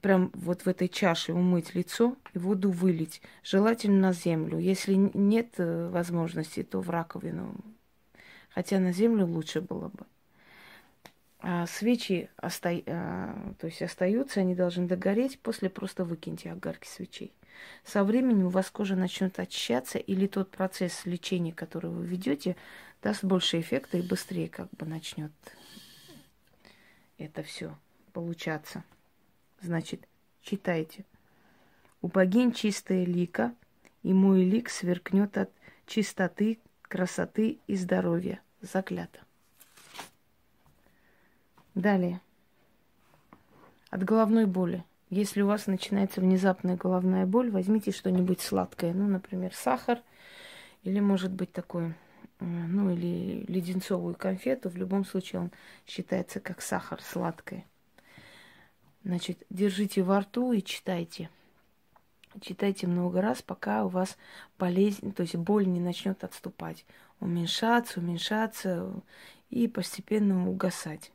прям 0.00 0.30
вот 0.34 0.62
в 0.62 0.68
этой 0.68 0.88
чаше 0.88 1.32
умыть 1.32 1.74
лицо 1.74 2.16
и 2.34 2.38
воду 2.38 2.70
вылить. 2.70 3.22
Желательно 3.42 4.08
на 4.08 4.12
землю. 4.12 4.58
Если 4.58 4.94
нет 4.94 5.54
э, 5.58 5.88
возможности, 5.88 6.62
то 6.62 6.80
в 6.80 6.90
раковину. 6.90 7.54
Хотя 8.50 8.78
на 8.78 8.92
землю 8.92 9.26
лучше 9.26 9.60
было 9.60 9.88
бы. 9.88 10.06
А 11.40 11.66
свечи 11.66 12.30
оста... 12.40 12.70
а, 12.86 13.54
то 13.58 13.66
есть 13.66 13.82
остаются, 13.82 14.40
они 14.40 14.54
должны 14.54 14.86
догореть, 14.88 15.38
после 15.40 15.70
просто 15.70 16.04
выкиньте 16.04 16.50
огарки 16.50 16.88
свечей. 16.88 17.32
Со 17.84 18.04
временем 18.04 18.46
у 18.46 18.50
вас 18.50 18.70
кожа 18.70 18.96
начнет 18.96 19.38
очищаться, 19.38 19.98
или 19.98 20.26
тот 20.26 20.50
процесс 20.50 21.06
лечения, 21.06 21.52
который 21.52 21.90
вы 21.90 22.06
ведете, 22.06 22.56
даст 23.02 23.24
больше 23.24 23.60
эффекта 23.60 23.98
и 23.98 24.02
быстрее 24.02 24.48
как 24.48 24.68
бы 24.70 24.86
начнет 24.86 25.32
это 27.18 27.42
все 27.42 27.76
получаться. 28.12 28.84
Значит, 29.60 30.06
читайте. 30.42 31.04
У 32.02 32.08
богинь 32.08 32.52
чистая 32.52 33.04
лика, 33.04 33.54
и 34.02 34.12
мой 34.12 34.44
лик 34.44 34.68
сверкнет 34.68 35.36
от 35.38 35.50
чистоты, 35.86 36.58
красоты 36.82 37.58
и 37.66 37.76
здоровья. 37.76 38.40
Заклято. 38.60 39.20
Далее. 41.74 42.20
От 43.90 44.02
головной 44.02 44.46
боли. 44.46 44.84
Если 45.08 45.40
у 45.40 45.46
вас 45.46 45.68
начинается 45.68 46.20
внезапная 46.20 46.76
головная 46.76 47.26
боль, 47.26 47.50
возьмите 47.50 47.92
что-нибудь 47.92 48.40
сладкое. 48.40 48.92
Ну, 48.92 49.06
например, 49.06 49.54
сахар. 49.54 50.02
Или, 50.82 50.98
может 50.98 51.32
быть, 51.32 51.52
такой, 51.52 51.94
ну, 52.40 52.90
или 52.90 53.44
леденцовую 53.46 54.16
конфету. 54.16 54.68
В 54.68 54.76
любом 54.76 55.04
случае 55.04 55.42
он 55.42 55.52
считается 55.86 56.40
как 56.40 56.60
сахар 56.60 57.00
сладкое. 57.00 57.64
Значит, 59.04 59.38
держите 59.50 60.02
во 60.02 60.20
рту 60.20 60.52
и 60.52 60.60
читайте. 60.60 61.30
Читайте 62.40 62.88
много 62.88 63.20
раз, 63.20 63.40
пока 63.40 63.84
у 63.84 63.88
вас 63.88 64.18
болезнь, 64.58 65.14
то 65.14 65.22
есть 65.22 65.36
боль 65.36 65.66
не 65.66 65.80
начнет 65.80 66.24
отступать. 66.24 66.84
Уменьшаться, 67.20 68.00
уменьшаться 68.00 68.92
и 69.48 69.68
постепенно 69.68 70.50
угасать. 70.50 71.12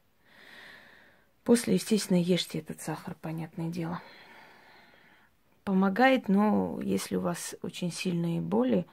После, 1.43 1.74
естественно, 1.74 2.21
ешьте 2.21 2.60
этот 2.60 2.81
сахар, 2.81 3.15
понятное 3.19 3.69
дело. 3.69 4.01
Помогает, 5.63 6.27
но 6.27 6.79
если 6.81 7.15
у 7.15 7.21
вас 7.21 7.55
очень 7.63 7.91
сильные 7.91 8.41
боли, 8.41 8.86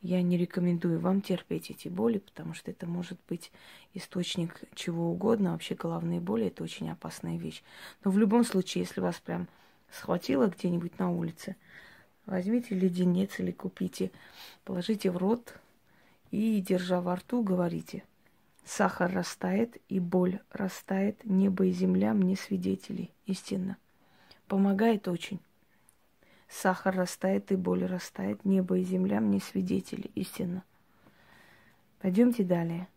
я 0.00 0.22
не 0.22 0.36
рекомендую 0.36 1.00
вам 1.00 1.22
терпеть 1.22 1.70
эти 1.70 1.88
боли, 1.88 2.18
потому 2.18 2.54
что 2.54 2.70
это 2.70 2.86
может 2.86 3.18
быть 3.28 3.50
источник 3.94 4.60
чего 4.74 5.10
угодно. 5.10 5.52
Вообще 5.52 5.74
головные 5.74 6.20
боли– 6.20 6.46
это 6.48 6.62
очень 6.62 6.88
опасная 6.90 7.36
вещь. 7.36 7.62
Но 8.04 8.12
в 8.12 8.18
любом 8.18 8.44
случае, 8.44 8.84
если 8.84 9.00
вас 9.00 9.16
прям 9.16 9.48
схватило 9.90 10.46
где-нибудь 10.46 11.00
на 11.00 11.10
улице, 11.10 11.56
возьмите 12.26 12.76
леденец 12.76 13.40
или 13.40 13.50
купите, 13.50 14.12
положите 14.64 15.10
в 15.10 15.16
рот 15.16 15.54
и, 16.30 16.60
держа 16.60 17.00
во 17.00 17.16
рту, 17.16 17.42
говорите– 17.42 18.04
Сахар 18.68 19.10
растает, 19.10 19.78
и 19.88 19.98
боль 19.98 20.40
растает, 20.50 21.24
небо 21.24 21.64
и 21.64 21.72
земля 21.72 22.12
мне 22.12 22.36
свидетели, 22.36 23.10
истинно. 23.24 23.78
Помогает 24.46 25.08
очень. 25.08 25.40
Сахар 26.48 26.94
растает, 26.94 27.50
и 27.50 27.56
боль 27.56 27.86
растает, 27.86 28.44
небо 28.44 28.76
и 28.76 28.84
земля 28.84 29.20
мне 29.20 29.40
свидетели, 29.40 30.10
истинно. 30.14 30.64
Пойдемте 32.00 32.44
далее. 32.44 32.88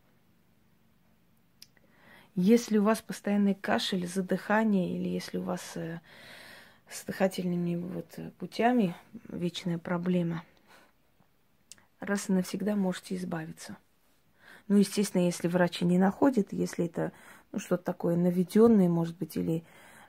Если 2.36 2.78
у 2.78 2.84
вас 2.84 3.02
постоянный 3.02 3.56
кашель, 3.56 4.06
задыхание, 4.06 4.94
или 4.94 5.08
если 5.08 5.38
у 5.38 5.44
вас 5.44 5.78
э, 5.78 6.02
с 6.90 7.06
дыхательными 7.06 7.76
вот 7.76 8.20
путями 8.40 8.94
вечная 9.30 9.78
проблема, 9.78 10.44
раз 12.02 12.28
и 12.28 12.34
навсегда 12.34 12.76
можете 12.76 13.16
избавиться– 13.16 13.78
ну, 14.72 14.78
естественно, 14.78 15.26
если 15.26 15.50
врач 15.50 15.82
не 15.82 15.98
находит, 15.98 16.54
если 16.54 16.86
это 16.86 17.12
ну, 17.52 17.60
что-то 17.60 17.84
такое 17.84 18.16
наведенное, 18.16 18.88
может 18.88 19.18
быть, 19.18 19.36
или, 19.36 19.66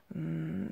ну, 0.09 0.71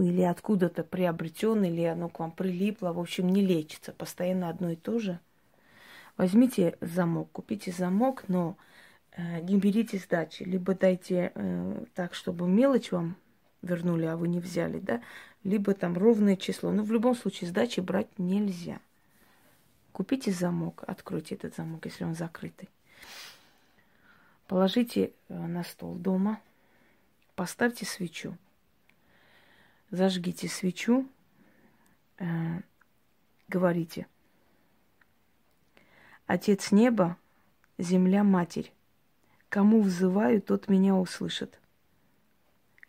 или 0.00 0.22
откуда-то 0.22 0.82
приобретенное, 0.82 1.68
или 1.68 1.82
оно 1.82 2.08
к 2.08 2.20
вам 2.20 2.32
прилипло, 2.32 2.94
в 2.94 2.98
общем, 2.98 3.28
не 3.28 3.44
лечится, 3.44 3.92
постоянно 3.92 4.48
одно 4.48 4.70
и 4.70 4.76
то 4.76 4.98
же. 4.98 5.20
Возьмите 6.16 6.78
замок, 6.80 7.28
купите 7.32 7.70
замок, 7.70 8.24
но 8.28 8.56
э, 9.14 9.42
не 9.42 9.58
берите 9.58 9.98
сдачи, 9.98 10.44
либо 10.44 10.74
дайте 10.74 11.32
э, 11.34 11.84
так, 11.94 12.14
чтобы 12.14 12.48
мелочь 12.48 12.92
вам 12.92 13.16
вернули, 13.60 14.06
а 14.06 14.16
вы 14.16 14.28
не 14.28 14.40
взяли, 14.40 14.78
да, 14.78 15.02
либо 15.44 15.74
там 15.74 15.98
ровное 15.98 16.36
число. 16.36 16.70
Но 16.70 16.82
в 16.82 16.90
любом 16.90 17.14
случае 17.14 17.50
сдачи 17.50 17.80
брать 17.80 18.08
нельзя. 18.18 18.80
Купите 19.92 20.32
замок, 20.32 20.82
откройте 20.86 21.34
этот 21.34 21.54
замок, 21.54 21.84
если 21.84 22.04
он 22.04 22.14
закрытый. 22.14 22.70
Положите 24.52 25.14
э, 25.30 25.46
на 25.46 25.64
стол 25.64 25.94
дома, 25.94 26.38
поставьте 27.36 27.86
свечу, 27.86 28.36
зажгите 29.90 30.46
свечу, 30.46 31.08
э, 32.18 32.60
говорите, 33.48 34.06
Отец 36.26 36.70
неба, 36.70 37.16
земля 37.78 38.24
матерь, 38.24 38.74
кому 39.48 39.80
взываю, 39.80 40.42
тот 40.42 40.68
меня 40.68 40.96
услышит. 40.96 41.58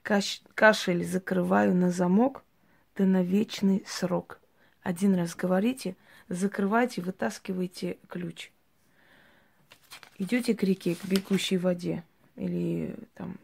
Каш 0.01 0.41
кашель 0.55 1.05
закрываю 1.05 1.73
на 1.73 1.91
замок, 1.91 2.43
да 2.97 3.05
на 3.05 3.23
вечный 3.23 3.85
срок. 3.87 4.41
Один 4.81 5.15
раз 5.15 5.33
говорите, 5.33 5.95
закрывайте, 6.27 7.01
вытаскивайте 7.01 7.99
ключ 8.09 8.52
идете 10.23 10.55
к 10.55 10.63
реке, 10.63 10.95
к 10.95 11.05
бегущей 11.05 11.57
воде, 11.57 12.03
или 12.35 12.95
там 13.15 13.37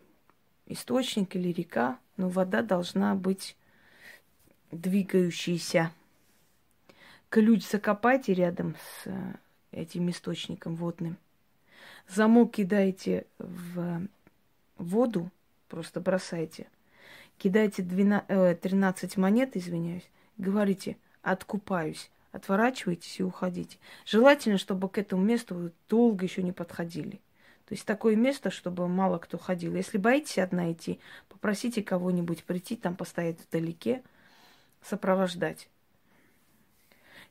источник, 0.66 1.36
или 1.36 1.52
река, 1.52 2.00
но 2.18 2.30
вода 2.30 2.62
должна 2.62 3.16
быть 3.16 3.56
двигающейся. 4.72 5.92
Ключ 7.30 7.68
закопайте 7.68 8.34
рядом 8.34 8.76
с 8.76 9.08
э, 9.08 9.34
этим 9.72 10.10
источником 10.10 10.76
водным. 10.76 11.18
Замок 12.08 12.54
кидаете 12.54 13.26
в 13.38 14.02
воду, 14.78 15.30
просто 15.68 16.02
бросайте. 16.02 16.68
Кидайте 17.38 17.84
12, 17.84 18.60
13 18.60 19.18
э, 19.18 19.22
монет, 19.22 19.56
извиняюсь, 19.56 20.10
говорите, 20.38 20.98
откупаюсь 21.22 22.10
отворачиваетесь 22.32 23.20
и 23.20 23.24
уходите. 23.24 23.78
Желательно, 24.06 24.58
чтобы 24.58 24.90
к 24.90 24.98
этому 24.98 25.24
месту 25.24 25.56
вы 25.56 25.72
долго 25.88 26.26
еще 26.26 26.44
не 26.44 26.52
подходили. 26.52 27.22
То 27.66 27.74
есть 27.76 27.86
такое 27.86 28.16
место, 28.16 28.50
чтобы 28.50 28.88
мало 28.88 29.20
кто 29.20 29.38
ходил. 29.38 29.76
Если 29.76 29.98
боитесь 29.98 30.40
одна 30.40 30.72
идти, 30.72 31.00
попросите 31.28 31.84
кого-нибудь 31.84 32.44
прийти, 32.44 32.76
там 32.76 32.96
постоять 32.96 33.38
вдалеке, 33.40 34.02
сопровождать. 34.82 35.70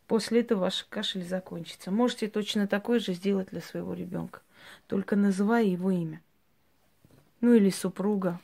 После 0.07 0.41
этого 0.41 0.61
ваш 0.61 0.85
кашель 0.89 1.27
закончится. 1.27 1.91
Можете 1.91 2.29
точно 2.29 2.67
такое 2.67 2.99
же 2.99 3.15
сделать 3.15 3.51
для 3.51 3.61
своего 3.61 3.95
ребенка, 3.95 4.41
только 4.87 5.17
называя 5.17 5.65
его 5.65 5.91
имя. 5.91 6.23
Ну 7.41 7.53
или 7.53 7.71
супруга, 7.71 8.41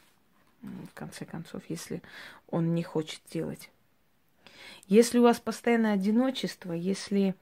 в 0.62 0.94
конце 0.94 1.24
концов, 1.24 1.62
если 1.68 2.02
он 2.48 2.74
не 2.74 2.82
хочет 2.82 3.20
делать. 3.30 3.70
Если 4.86 5.18
у 5.18 5.22
вас 5.22 5.40
постоянное 5.40 5.94
одиночество, 5.94 6.72
если 6.72 7.34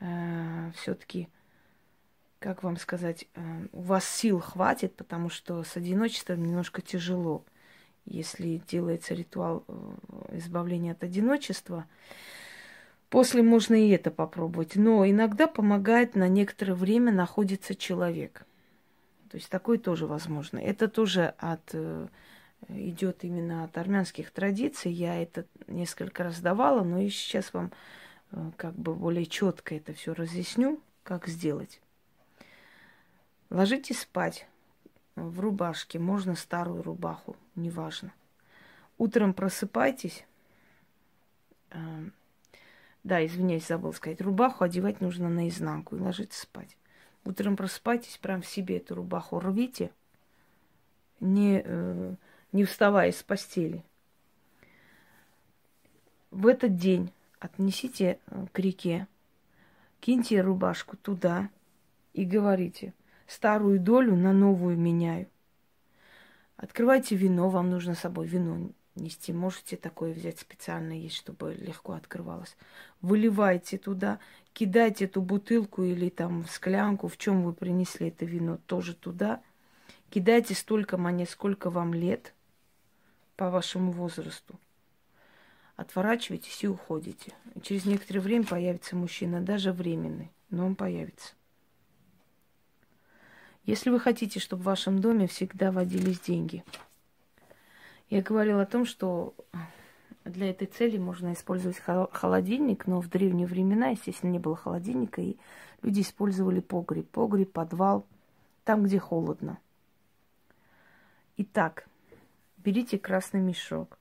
э, 0.00 0.70
все-таки, 0.76 1.28
как 2.38 2.62
вам 2.62 2.76
сказать, 2.76 3.26
э, 3.34 3.66
у 3.72 3.82
вас 3.82 4.08
сил 4.08 4.40
хватит, 4.40 4.94
потому 4.96 5.28
что 5.28 5.62
с 5.62 5.76
одиночеством 5.76 6.42
немножко 6.42 6.82
тяжело. 6.82 7.44
Если 8.04 8.62
делается 8.68 9.14
ритуал 9.14 9.64
э, 9.66 10.36
избавления 10.38 10.92
от 10.92 11.02
одиночества, 11.02 11.86
после 13.10 13.42
можно 13.42 13.74
и 13.74 13.90
это 13.90 14.10
попробовать. 14.10 14.76
Но 14.76 15.08
иногда 15.08 15.46
помогает 15.46 16.14
на 16.14 16.28
некоторое 16.28 16.74
время 16.74 17.12
находится 17.12 17.74
человек. 17.74 18.46
То 19.30 19.36
есть 19.36 19.50
такое 19.50 19.78
тоже 19.78 20.06
возможно. 20.06 20.58
Это 20.58 20.88
тоже 20.88 21.34
от 21.38 21.70
э, 21.72 22.06
идет 22.68 23.24
именно 23.24 23.64
от 23.64 23.76
армянских 23.78 24.30
традиций. 24.30 24.92
Я 24.92 25.20
это 25.20 25.46
несколько 25.66 26.24
раз 26.24 26.40
давала, 26.40 26.82
но 26.82 26.98
и 26.98 27.08
сейчас 27.08 27.52
вам 27.52 27.72
э, 28.32 28.50
как 28.56 28.74
бы 28.74 28.94
более 28.94 29.26
четко 29.26 29.74
это 29.74 29.92
все 29.92 30.14
разъясню, 30.14 30.80
как 31.02 31.26
сделать. 31.26 31.80
Ложитесь 33.50 34.00
спать 34.00 34.48
в 35.14 35.40
рубашке, 35.40 35.98
можно 35.98 36.34
старую 36.34 36.82
рубаху, 36.82 37.36
неважно. 37.54 38.12
Утром 38.98 39.34
просыпайтесь. 39.34 40.26
Э, 41.70 42.10
да, 43.04 43.24
извиняюсь, 43.24 43.66
забыл 43.66 43.92
сказать. 43.92 44.20
Рубаху 44.20 44.64
одевать 44.64 45.00
нужно 45.00 45.28
наизнанку 45.28 45.96
и 45.96 46.00
ложитесь 46.00 46.38
спать. 46.38 46.76
Утром 47.24 47.56
просыпайтесь, 47.56 48.18
прям 48.18 48.42
в 48.42 48.46
себе 48.46 48.78
эту 48.78 48.94
рубаху 48.94 49.38
рвите. 49.38 49.90
Не 51.20 51.62
э, 51.64 52.14
не 52.56 52.64
вставая 52.64 53.12
с 53.12 53.22
постели. 53.22 53.84
В 56.30 56.46
этот 56.46 56.76
день 56.76 57.12
отнесите 57.38 58.18
э, 58.26 58.46
к 58.50 58.58
реке, 58.58 59.06
киньте 60.00 60.40
рубашку 60.40 60.96
туда 60.96 61.50
и 62.14 62.24
говорите, 62.24 62.94
старую 63.26 63.78
долю 63.78 64.16
на 64.16 64.32
новую 64.32 64.78
меняю. 64.78 65.28
Открывайте 66.56 67.14
вино, 67.14 67.50
вам 67.50 67.68
нужно 67.68 67.94
с 67.94 68.00
собой 68.00 68.26
вино 68.26 68.70
нести. 68.94 69.34
Можете 69.34 69.76
такое 69.76 70.14
взять 70.14 70.38
специально 70.38 70.94
есть, 70.94 71.16
чтобы 71.16 71.52
легко 71.52 71.92
открывалось. 71.92 72.56
Выливайте 73.02 73.76
туда, 73.76 74.18
кидайте 74.54 75.04
эту 75.04 75.20
бутылку 75.20 75.82
или 75.82 76.08
там 76.08 76.46
склянку, 76.46 77.08
в 77.08 77.18
чем 77.18 77.42
вы 77.42 77.52
принесли 77.52 78.08
это 78.08 78.24
вино, 78.24 78.58
тоже 78.64 78.94
туда. 78.94 79.42
Кидайте 80.08 80.54
столько 80.54 80.96
монет, 80.96 81.28
сколько 81.28 81.68
вам 81.68 81.92
лет 81.92 82.32
по 83.36 83.50
вашему 83.50 83.92
возрасту. 83.92 84.58
Отворачиваетесь 85.76 86.64
и 86.64 86.68
уходите. 86.68 87.32
Через 87.62 87.84
некоторое 87.84 88.20
время 88.20 88.46
появится 88.46 88.96
мужчина, 88.96 89.40
даже 89.40 89.72
временный, 89.72 90.32
но 90.48 90.66
он 90.66 90.74
появится. 90.74 91.34
Если 93.64 93.90
вы 93.90 94.00
хотите, 94.00 94.40
чтобы 94.40 94.62
в 94.62 94.66
вашем 94.66 95.00
доме 95.00 95.26
всегда 95.26 95.70
водились 95.72 96.20
деньги, 96.20 96.64
я 98.08 98.22
говорила 98.22 98.62
о 98.62 98.66
том, 98.66 98.86
что 98.86 99.34
для 100.24 100.50
этой 100.50 100.66
цели 100.66 100.96
можно 100.96 101.32
использовать 101.32 101.78
холодильник, 102.12 102.86
но 102.86 103.00
в 103.00 103.08
древние 103.08 103.46
времена, 103.46 103.88
естественно, 103.88 104.30
не 104.30 104.38
было 104.38 104.56
холодильника, 104.56 105.20
и 105.20 105.36
люди 105.82 106.00
использовали 106.00 106.60
погреб. 106.60 107.08
Погреб, 107.10 107.52
подвал, 107.52 108.06
там, 108.64 108.84
где 108.84 108.98
холодно. 108.98 109.58
Итак, 111.36 111.86
Берите 112.66 112.98
красный 112.98 113.38
мешок, 113.38 113.96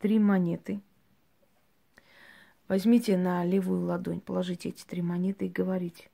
три 0.00 0.18
монеты. 0.18 0.80
Возьмите 2.66 3.16
на 3.16 3.44
левую 3.44 3.86
ладонь, 3.86 4.20
положите 4.20 4.70
эти 4.70 4.84
три 4.84 5.02
монеты 5.02 5.46
и 5.46 5.48
говорите. 5.48 6.10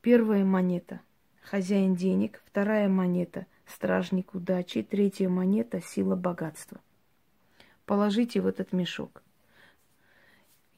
Первая 0.00 0.44
монета– 0.44 1.00
хозяин 1.42 1.96
денег. 1.96 2.40
Вторая 2.46 2.88
монета 2.88 3.46
стражник 3.66 4.32
удачи, 4.32 4.84
третья 4.84 5.28
монета– 5.28 5.80
сила 5.84 6.14
богатства. 6.14 6.80
Положите 7.84 8.40
в 8.40 8.46
этот 8.46 8.72
мешок. 8.72 9.24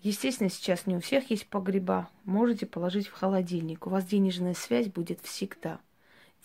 Естественно, 0.01 0.49
сейчас 0.49 0.87
не 0.87 0.97
у 0.97 1.01
всех 1.01 1.31
есть 1.31 1.49
погреба. 1.49 2.09
Можете 2.25 2.65
положить 2.65 3.09
в 3.09 3.13
холодильник. 3.13 3.87
У 3.87 3.91
вас 3.91 4.07
денежная 4.07 4.55
связь 4.55 4.87
будет 4.87 5.21
всегда. 5.21 5.81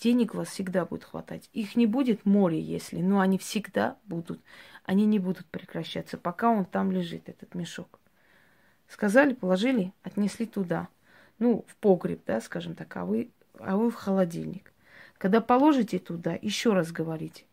Денег 0.03 0.33
у 0.33 0.39
вас 0.39 0.49
всегда 0.49 0.83
будет 0.83 1.05
хватать. 1.05 1.49
Их 1.53 1.77
не 1.77 1.87
будет 1.87 2.25
море, 2.25 2.59
если, 2.59 2.97
но 2.97 3.21
они 3.21 3.37
всегда 3.37 3.95
будут. 4.03 4.41
Они 4.83 5.05
не 5.05 5.17
будут 5.17 5.45
прекращаться, 5.45 6.17
пока 6.17 6.49
он 6.49 6.65
там 6.65 6.91
лежит, 6.91 7.29
этот 7.29 7.55
мешок. 7.55 8.01
Сказали, 8.89 9.33
положили, 9.33 9.93
отнесли 10.03 10.45
туда. 10.45 10.89
Ну, 11.39 11.63
в 11.69 11.77
погреб, 11.77 12.21
да, 12.25 12.41
скажем 12.41 12.75
так, 12.75 12.97
а 12.97 13.05
вы, 13.05 13.31
а 13.57 13.77
вы 13.77 13.89
в 13.89 13.95
холодильник. 13.95 14.73
Когда 15.17 15.39
положите 15.39 15.99
туда, 15.99 16.37
еще 16.41 16.73
раз 16.73 16.91
говорите. 16.91 17.45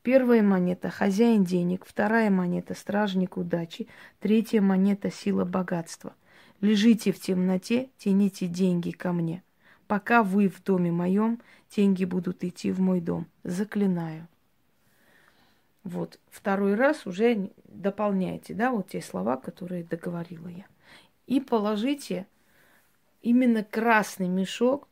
Первая 0.00 0.40
монета– 0.42 0.88
хозяин 0.90 1.44
денег, 1.44 1.84
вторая 1.84 2.30
монета– 2.30 2.72
стражник 2.74 3.36
удачи, 3.36 3.86
третья 4.18 4.62
монета– 4.62 5.10
сила 5.12 5.44
богатства. 5.44 6.14
Лежите 6.62 7.12
в 7.12 7.20
темноте, 7.20 7.90
тяните 7.98 8.46
деньги 8.46 8.92
ко 8.92 9.12
мне. 9.12 9.42
Пока 9.92 10.22
вы 10.22 10.48
в 10.48 10.62
доме 10.62 10.90
моем, 10.90 11.38
деньги 11.76 12.06
будут 12.06 12.44
идти 12.44 12.72
в 12.72 12.80
мой 12.80 13.02
дом. 13.02 13.26
Заклинаю. 13.44 14.26
Вот, 15.84 16.18
второй 16.30 16.76
раз 16.76 17.06
уже 17.06 17.50
дополняйте, 17.66 18.54
да, 18.54 18.70
вот 18.70 18.88
те 18.88 19.02
слова, 19.02 19.36
которые 19.36 19.84
договорила 19.84 20.48
я. 20.48 20.64
И 21.26 21.42
положите 21.42 22.26
именно 23.20 23.62
красный 23.62 24.28
мешок 24.28 24.88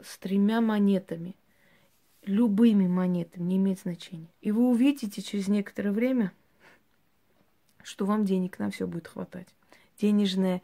с 0.00 0.16
тремя 0.18 0.60
монетами. 0.60 1.34
Любыми 2.24 2.86
монетами, 2.86 3.42
не 3.42 3.56
имеет 3.56 3.80
значения. 3.80 4.30
И 4.40 4.52
вы 4.52 4.68
увидите 4.68 5.20
через 5.20 5.48
некоторое 5.48 5.90
время, 5.90 6.30
что 7.82 8.06
вам 8.06 8.24
денег 8.24 8.60
на 8.60 8.70
все 8.70 8.86
будет 8.86 9.08
хватать. 9.08 9.48
Денежная 10.00 10.62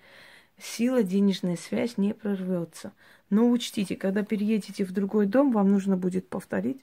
сила, 0.58 1.02
денежная 1.02 1.56
связь 1.56 1.98
не 1.98 2.14
прорвется. 2.14 2.92
Но 3.30 3.48
учтите, 3.50 3.96
когда 3.96 4.22
переедете 4.22 4.84
в 4.84 4.92
другой 4.92 5.26
дом, 5.26 5.52
вам 5.52 5.70
нужно 5.70 5.96
будет 5.96 6.28
повторить 6.28 6.80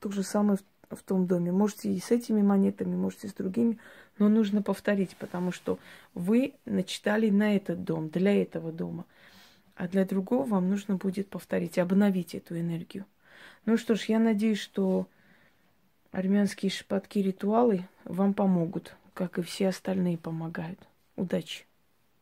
то 0.00 0.10
же 0.10 0.22
самое 0.24 0.58
в 0.90 1.02
том 1.02 1.26
доме. 1.26 1.52
Можете 1.52 1.92
и 1.92 2.00
с 2.00 2.10
этими 2.10 2.42
монетами, 2.42 2.96
можете 2.96 3.28
с 3.28 3.32
другими, 3.32 3.78
но 4.18 4.28
нужно 4.28 4.62
повторить, 4.62 5.16
потому 5.16 5.52
что 5.52 5.78
вы 6.14 6.54
начитали 6.64 7.30
на 7.30 7.56
этот 7.56 7.84
дом, 7.84 8.08
для 8.08 8.42
этого 8.42 8.72
дома. 8.72 9.06
А 9.76 9.88
для 9.88 10.04
другого 10.04 10.44
вам 10.44 10.68
нужно 10.68 10.96
будет 10.96 11.28
повторить, 11.28 11.78
обновить 11.78 12.34
эту 12.34 12.58
энергию. 12.58 13.06
Ну 13.64 13.76
что 13.76 13.94
ж, 13.94 14.02
я 14.06 14.18
надеюсь, 14.18 14.58
что 14.58 15.06
армянские 16.10 16.70
шепотки 16.70 17.20
ритуалы 17.20 17.88
вам 18.04 18.34
помогут, 18.34 18.94
как 19.14 19.38
и 19.38 19.42
все 19.42 19.68
остальные 19.68 20.18
помогают. 20.18 20.80
Удачи! 21.16 21.64